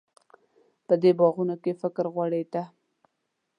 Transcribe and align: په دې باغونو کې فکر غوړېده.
په 0.87 0.93
دې 1.01 1.11
باغونو 1.19 1.55
کې 1.63 1.71
فکر 1.81 2.05
غوړېده. 2.13 2.63